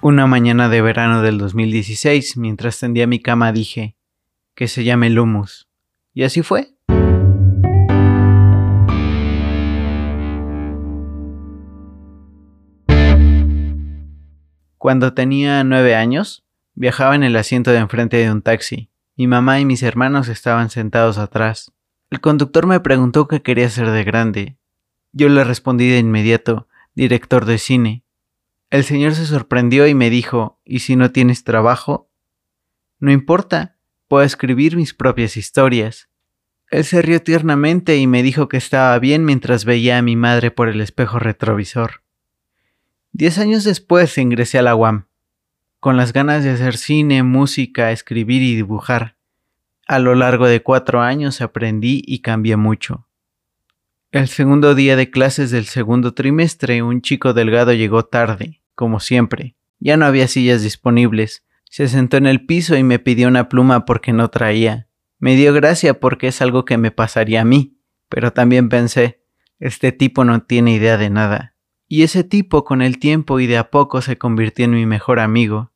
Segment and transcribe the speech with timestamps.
[0.00, 3.96] Una mañana de verano del 2016, mientras tendía mi cama, dije
[4.54, 5.68] que se llame Lumus.
[6.14, 6.68] Y así fue.
[14.76, 16.44] Cuando tenía nueve años,
[16.74, 18.90] viajaba en el asiento de enfrente de un taxi.
[19.16, 21.72] Mi mamá y mis hermanos estaban sentados atrás.
[22.10, 24.58] El conductor me preguntó qué quería ser de grande.
[25.10, 28.04] Yo le respondí de inmediato, director de cine.
[28.70, 32.10] El señor se sorprendió y me dijo, ¿y si no tienes trabajo?
[32.98, 33.78] No importa,
[34.08, 36.10] puedo escribir mis propias historias.
[36.70, 40.50] Él se rió tiernamente y me dijo que estaba bien mientras veía a mi madre
[40.50, 42.02] por el espejo retrovisor.
[43.12, 45.06] Diez años después ingresé a la UAM,
[45.80, 49.16] con las ganas de hacer cine, música, escribir y dibujar.
[49.86, 53.07] A lo largo de cuatro años aprendí y cambié mucho.
[54.10, 59.54] El segundo día de clases del segundo trimestre, un chico delgado llegó tarde, como siempre.
[59.80, 61.44] Ya no había sillas disponibles.
[61.64, 64.88] Se sentó en el piso y me pidió una pluma porque no traía.
[65.18, 67.76] Me dio gracia porque es algo que me pasaría a mí,
[68.08, 69.20] pero también pensé,
[69.60, 71.54] este tipo no tiene idea de nada.
[71.86, 75.20] Y ese tipo con el tiempo y de a poco se convirtió en mi mejor
[75.20, 75.70] amigo.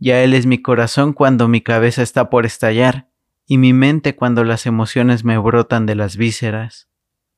[0.00, 3.10] Ya él es mi corazón cuando mi cabeza está por estallar
[3.46, 6.89] y mi mente cuando las emociones me brotan de las vísceras.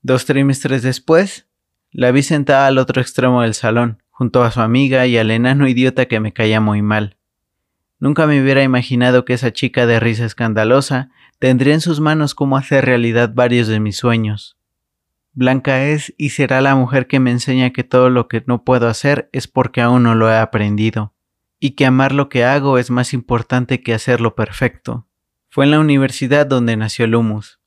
[0.02, 1.46] Dos trimestres después,
[1.92, 5.68] la vi sentada al otro extremo del salón, junto a su amiga y al enano
[5.68, 7.16] idiota que me caía muy mal.
[8.00, 12.56] Nunca me hubiera imaginado que esa chica de risa escandalosa tendría en sus manos cómo
[12.56, 14.56] hacer realidad varios de mis sueños.
[15.34, 18.88] Blanca es y será la mujer que me enseña que todo lo que no puedo
[18.88, 21.14] hacer es porque aún no lo he aprendido,
[21.60, 25.06] y que amar lo que hago es más importante que hacerlo perfecto.
[25.48, 27.60] Fue en la universidad donde nació Lumus,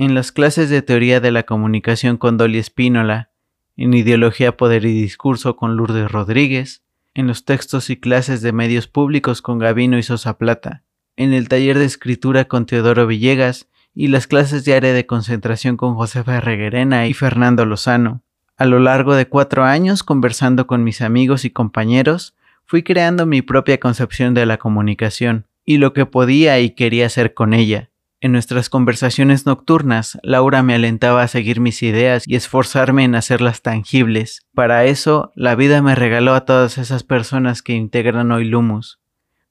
[0.00, 3.28] en las clases de teoría de la comunicación con Dolly Espínola,
[3.76, 8.88] en ideología, poder y discurso con Lourdes Rodríguez, en los textos y clases de medios
[8.88, 10.84] públicos con Gavino y Sosa Plata,
[11.16, 15.76] en el taller de escritura con Teodoro Villegas y las clases de área de concentración
[15.76, 18.22] con Josefa Reguerena y Fernando Lozano.
[18.56, 22.34] A lo largo de cuatro años, conversando con mis amigos y compañeros,
[22.64, 27.34] fui creando mi propia concepción de la comunicación y lo que podía y quería hacer
[27.34, 27.89] con ella.
[28.22, 33.62] En nuestras conversaciones nocturnas, Laura me alentaba a seguir mis ideas y esforzarme en hacerlas
[33.62, 34.46] tangibles.
[34.54, 39.00] Para eso, la vida me regaló a todas esas personas que integran hoy Lumus.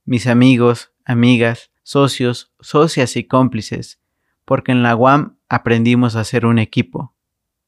[0.05, 3.99] Mis amigos, amigas, socios, socias y cómplices,
[4.45, 7.15] porque en la UAM aprendimos a ser un equipo.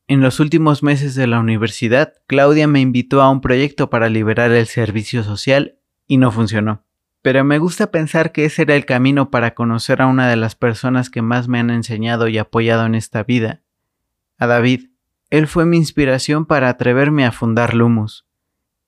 [0.08, 4.52] En los últimos meses de la universidad, Claudia me invitó a un proyecto para liberar
[4.52, 6.84] el servicio social y no funcionó.
[7.22, 10.56] Pero me gusta pensar que ese era el camino para conocer a una de las
[10.56, 13.62] personas que más me han enseñado y apoyado en esta vida,
[14.38, 14.90] a David.
[15.30, 18.26] Él fue mi inspiración para atreverme a fundar Lumus,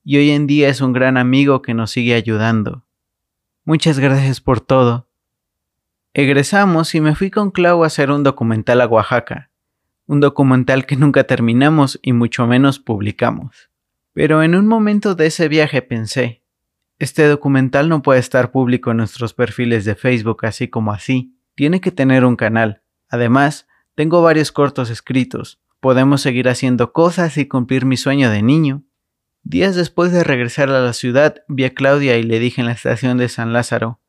[0.03, 2.85] y hoy en día es un gran amigo que nos sigue ayudando.
[3.65, 5.07] Muchas gracias por todo.
[6.13, 9.49] Egresamos y me fui con Clau a hacer un documental a Oaxaca,
[10.05, 13.69] un documental que nunca terminamos y mucho menos publicamos.
[14.11, 16.42] Pero en un momento de ese viaje pensé,
[16.99, 21.81] este documental no puede estar público en nuestros perfiles de Facebook así como así, tiene
[21.81, 22.81] que tener un canal.
[23.09, 28.83] Además, tengo varios cortos escritos, podemos seguir haciendo cosas y cumplir mi sueño de niño.
[29.43, 32.73] Días después de regresar a la ciudad, vi a Claudia y le dije en la
[32.73, 33.99] estación de San Lázaro,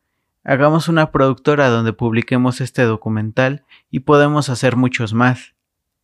[0.47, 5.55] Hagamos una productora donde publiquemos este documental y podemos hacer muchos más.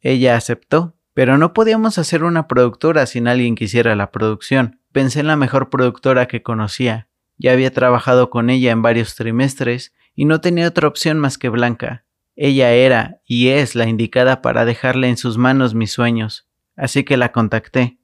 [0.01, 4.81] Ella aceptó, pero no podíamos hacer una productora sin alguien que hiciera la producción.
[4.93, 7.09] Pensé en la mejor productora que conocía.
[7.39, 11.49] Ya había trabajado con ella en varios trimestres y no tenía otra opción más que
[11.49, 12.05] Blanca.
[12.37, 17.17] Ella era y es la indicada para dejarle en sus manos mis sueños, así que
[17.17, 17.99] la contacté.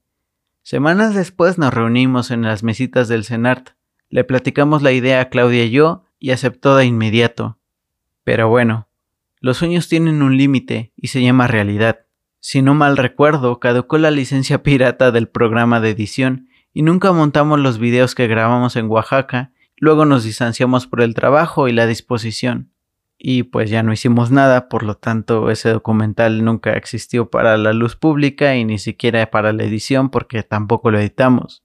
[0.62, 3.70] Semanas después nos reunimos en las mesitas del CENART.
[4.08, 7.58] Le platicamos la idea a Claudia y yo y aceptó de inmediato.
[8.24, 8.88] Pero bueno,
[9.40, 12.05] los sueños tienen un límite y se llama realidad.
[12.40, 17.58] Si no mal recuerdo, caducó la licencia pirata del programa de edición y nunca montamos
[17.58, 22.70] los videos que grabamos en Oaxaca, luego nos distanciamos por el trabajo y la disposición.
[23.18, 27.72] Y pues ya no hicimos nada, por lo tanto ese documental nunca existió para la
[27.72, 31.64] luz pública y ni siquiera para la edición porque tampoco lo editamos.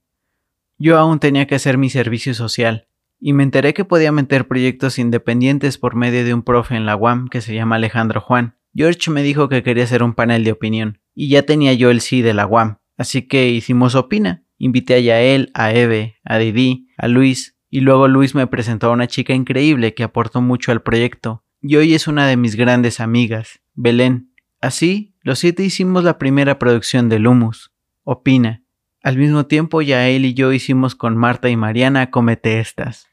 [0.78, 2.88] Yo aún tenía que hacer mi servicio social,
[3.24, 6.96] y me enteré que podía meter proyectos independientes por medio de un profe en la
[6.96, 8.56] UAM que se llama Alejandro Juan.
[8.74, 12.00] George me dijo que quería hacer un panel de opinión, y ya tenía yo el
[12.00, 14.44] sí de la UAM, así que hicimos Opina.
[14.58, 18.92] Invité a Yael, a Eve, a Didi, a Luis, y luego Luis me presentó a
[18.92, 23.00] una chica increíble que aportó mucho al proyecto, y hoy es una de mis grandes
[23.00, 24.32] amigas, Belén.
[24.60, 27.72] Así, los siete hicimos la primera producción de Lumus,
[28.04, 28.62] Opina,
[29.02, 33.08] Al mismo tiempo, Yael y yo hicimos con Marta y Mariana Comete Estas.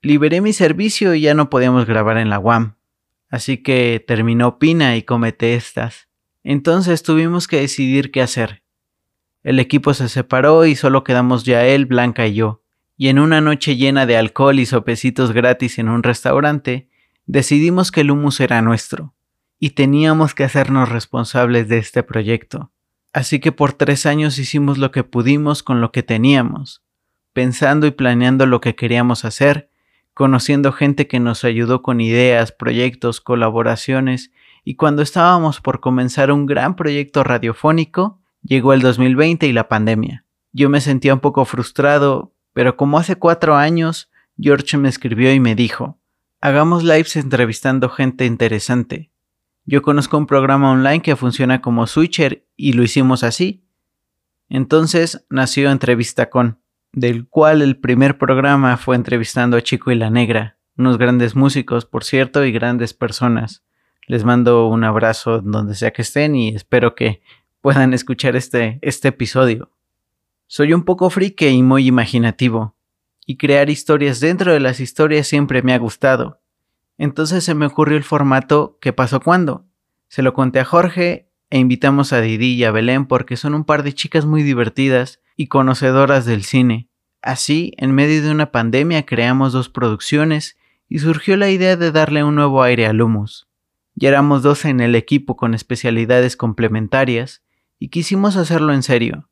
[0.00, 2.74] Liberé mi servicio y ya no podíamos grabar en la UAM,
[3.32, 6.08] así que terminó Pina y Comete Estas.
[6.44, 8.62] Entonces tuvimos que decidir qué hacer.
[9.42, 12.62] El equipo se separó y solo quedamos Yael, Blanca y yo,
[12.96, 16.90] y en una noche llena de alcohol y sopecitos gratis en un restaurante,
[17.24, 19.14] decidimos que el humus era nuestro,
[19.58, 22.70] y teníamos que hacernos responsables de este proyecto.
[23.14, 26.82] Así que por tres años hicimos lo que pudimos con lo que teníamos,
[27.32, 29.70] pensando y planeando lo que queríamos hacer,
[30.14, 34.30] conociendo gente que nos ayudó con ideas, proyectos, colaboraciones,
[34.64, 40.24] y cuando estábamos por comenzar un gran proyecto radiofónico, llegó el 2020 y la pandemia.
[40.52, 45.40] Yo me sentía un poco frustrado, pero como hace cuatro años, George me escribió y
[45.40, 45.98] me dijo,
[46.40, 49.10] hagamos lives entrevistando gente interesante.
[49.64, 53.64] Yo conozco un programa online que funciona como Switcher y lo hicimos así.
[54.48, 56.58] Entonces nació Entrevista con,
[56.92, 61.86] del cual el primer programa fue entrevistando a Chico y la Negra, unos grandes músicos,
[61.86, 63.62] por cierto, y grandes personas.
[64.06, 67.22] Les mando un abrazo donde sea que estén y espero que
[67.60, 69.70] puedan escuchar este, este episodio.
[70.46, 72.76] Soy un poco friki y muy imaginativo,
[73.24, 76.40] y crear historias dentro de las historias siempre me ha gustado.
[76.98, 79.64] Entonces se me ocurrió el formato ¿Qué pasó cuando?
[80.08, 83.64] Se lo conté a Jorge e invitamos a Didi y a Belén porque son un
[83.64, 86.88] par de chicas muy divertidas y conocedoras del cine.
[87.22, 90.56] Así, en medio de una pandemia creamos dos producciones
[90.88, 93.48] y surgió la idea de darle un nuevo aire al humus.
[93.94, 97.42] Ya éramos dos en el equipo con especialidades complementarias
[97.78, 99.28] y quisimos hacerlo en serio,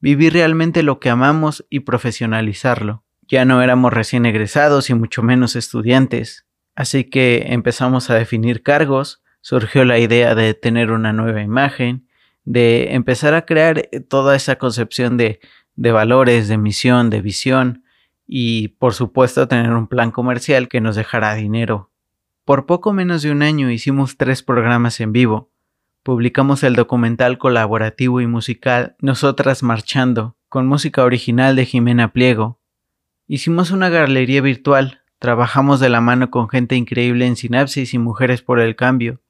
[0.00, 3.04] vivir realmente lo que amamos y profesionalizarlo.
[3.28, 6.48] Ya no éramos recién egresados y mucho menos estudiantes,
[6.78, 12.06] Así que empezamos a definir cargos, surgió la idea de tener una nueva imagen,
[12.48, 15.40] de empezar a crear eh, toda esa concepción de,
[15.76, 17.84] de valores, de misión, de visión
[18.26, 21.90] y por supuesto tener un plan comercial que nos dejara dinero.
[22.46, 25.50] Por poco menos de un año hicimos tres programas en vivo.
[26.02, 32.58] Publicamos el documental colaborativo y musical Nosotras Marchando, con música original de Jimena Pliego.
[33.26, 38.40] Hicimos una galería virtual Trabajamos de la mano con gente increíble en Sinapsis y Mujeres
[38.40, 39.20] por el Cambio.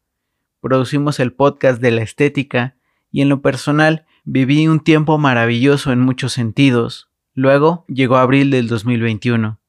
[0.61, 2.77] Producimos el podcast de la estética
[3.11, 7.09] y en lo personal viví un tiempo maravilloso en muchos sentidos.
[7.35, 9.61] Luego llegó abril del 2021.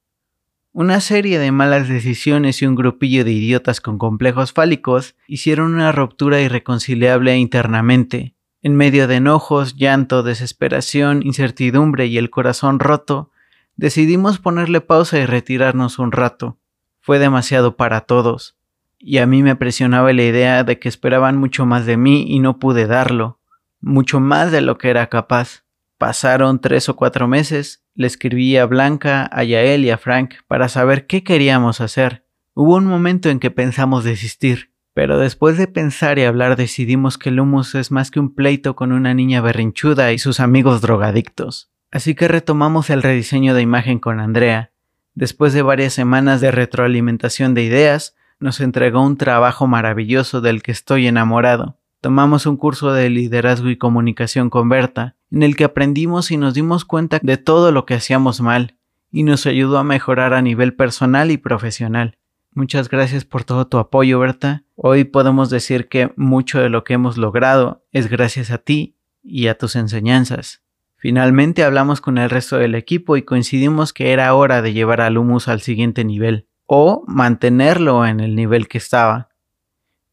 [0.72, 5.92] Una serie de malas decisiones y un grupillo de idiotas con complejos fálicos hicieron una
[5.92, 8.36] ruptura irreconciliable internamente.
[8.62, 13.32] En medio de enojos, llanto, desesperación, incertidumbre y el corazón roto,
[13.80, 16.60] Decidimos ponerle pausa y retirarnos un rato.
[17.00, 18.58] Fue demasiado para todos,
[19.00, 22.40] y a mí me presionaba la idea de que esperaban mucho más de mí y
[22.40, 23.40] no pude darlo,
[23.80, 25.64] mucho más de lo que era capaz.
[25.98, 30.70] Pasaron tres o cuatro meses, le escribí a Blanca, a Yael y a Frank para
[30.70, 32.26] saber qué queríamos hacer.
[32.54, 37.30] Hubo un momento en que pensamos desistir, pero después de pensar y hablar decidimos que
[37.30, 41.72] el humus es más que un pleito con una niña berrinchuda y sus amigos drogadictos.
[41.92, 44.72] Así que retomamos el rediseño de imagen con Andrea.
[45.16, 50.72] Después de varias semanas de retroalimentación de ideas, nos entregó un trabajo maravilloso del que
[50.72, 51.78] estoy enamorado.
[52.02, 56.54] Tomamos un curso de liderazgo y comunicación con Berta, en el que aprendimos y nos
[56.54, 58.78] dimos cuenta de todo lo que hacíamos mal,
[59.12, 62.18] y nos ayudó a mejorar a nivel personal y profesional.
[62.54, 64.64] Muchas gracias por todo tu apoyo, Berta.
[64.76, 69.48] Hoy podemos decir que mucho de lo que hemos logrado es gracias a ti y
[69.48, 70.64] a tus enseñanzas.
[70.96, 75.18] Finalmente hablamos con el resto del equipo y coincidimos que era hora de llevar al
[75.18, 79.30] humus al siguiente nivel, o mantenerlo en el nivel que estaba.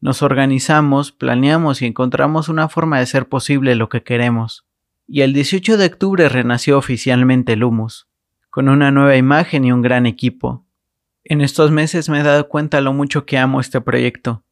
[0.01, 4.65] Nos organizamos, planeamos y encontramos una forma de ser posible lo que queremos.
[5.05, 8.07] Y el 18 de octubre renació oficialmente el humus,
[8.49, 10.65] con una nueva imagen y un gran equipo.
[11.23, 14.43] En estos meses me he dado cuenta lo mucho que amo este proyecto,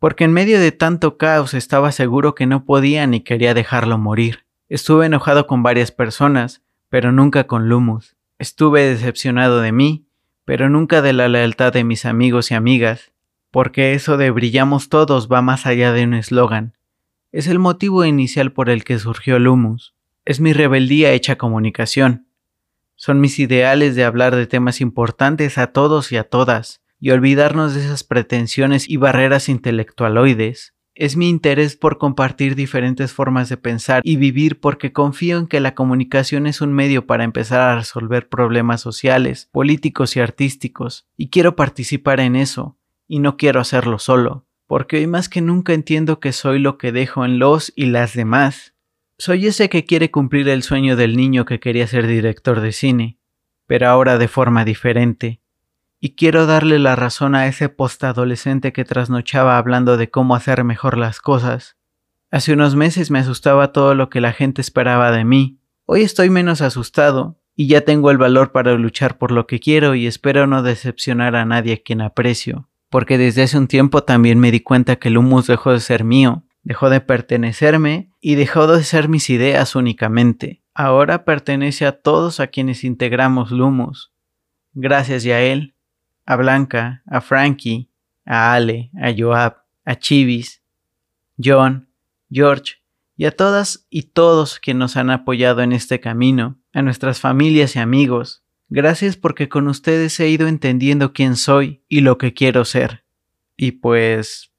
[0.00, 4.44] porque en medio de tanto caos estaba seguro que no podía ni quería dejarlo morir.
[4.68, 8.16] Estuve enojado con varias personas, pero nunca con Lumus.
[8.40, 10.03] Estuve decepcionado de mí,
[10.44, 13.12] pero nunca de la lealtad de mis amigos y amigas,
[13.50, 16.76] porque eso de brillamos todos va más allá de un eslogan.
[17.32, 19.94] Es el motivo inicial por el que surgió Lumus.
[20.24, 22.26] Es mi rebeldía hecha comunicación.
[22.96, 27.74] Son mis ideales de hablar de temas importantes a todos y a todas, y olvidarnos
[27.74, 34.00] de esas pretensiones y barreras intelectualoides es mi interés por compartir diferentes formas de pensar
[34.04, 38.28] y vivir porque confío en que la comunicación es un medio para empezar a resolver
[38.28, 44.46] problemas sociales, políticos y artísticos, y quiero participar en eso, y no quiero hacerlo solo,
[44.66, 48.14] porque hoy más que nunca entiendo que soy lo que dejo en los y las
[48.14, 48.74] demás.
[49.18, 53.18] Soy ese que quiere cumplir el sueño del niño que quería ser director de cine,
[53.66, 55.40] pero ahora de forma diferente.
[56.06, 60.98] Y quiero darle la razón a ese postadolescente que trasnochaba hablando de cómo hacer mejor
[60.98, 61.78] las cosas.
[62.30, 65.60] Hace unos meses me asustaba todo lo que la gente esperaba de mí.
[65.86, 69.94] Hoy estoy menos asustado y ya tengo el valor para luchar por lo que quiero
[69.94, 74.38] y espero no decepcionar a nadie a quien aprecio, porque desde hace un tiempo también
[74.38, 78.66] me di cuenta que el humus dejó de ser mío, dejó de pertenecerme y dejó
[78.66, 80.62] de ser mis ideas únicamente.
[80.74, 84.12] Ahora pertenece a todos a quienes integramos Lumos.
[84.74, 85.73] Gracias a él,
[86.26, 87.90] a Blanca, a Frankie,
[88.24, 90.62] a Ale, a Joab, a Chivis,
[91.42, 91.88] John,
[92.30, 92.74] George
[93.16, 97.76] y a todas y todos que nos han apoyado en este camino, a nuestras familias
[97.76, 98.44] y amigos.
[98.68, 103.04] Gracias porque con ustedes he ido entendiendo quién soy y lo que quiero ser.
[103.56, 104.52] Y pues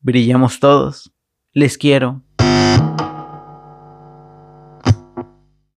[0.00, 1.12] brillamos todos.
[1.52, 2.25] Les quiero.